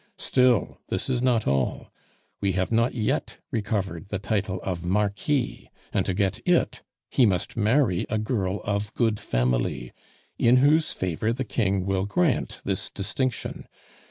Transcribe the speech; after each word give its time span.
Still, 0.17 0.79
this 0.87 1.11
is 1.11 1.21
not 1.21 1.45
all; 1.45 1.91
we 2.41 2.53
have 2.53 2.71
not 2.71 2.95
yet 2.95 3.37
recovered 3.51 4.07
the 4.07 4.17
title 4.17 4.59
of 4.63 4.83
Marquis; 4.83 5.69
and 5.93 6.07
to 6.07 6.15
get 6.15 6.39
it, 6.43 6.81
he 7.11 7.27
must 7.27 7.55
marry 7.55 8.07
a 8.09 8.17
girl 8.17 8.61
of 8.65 8.91
good 8.95 9.19
family, 9.19 9.91
in 10.39 10.57
whose 10.57 10.91
favor 10.91 11.31
the 11.31 11.45
King 11.45 11.85
will 11.85 12.07
grant 12.07 12.61
this 12.63 12.89
distinction. 12.89 13.67